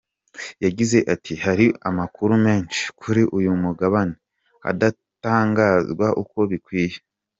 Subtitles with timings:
[0.65, 4.15] Yagize ati “Hari amakuru menshi kuri uyu mugabane
[4.69, 6.97] adatangazwa uko bikwiye.